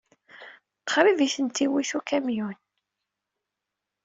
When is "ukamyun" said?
1.97-2.57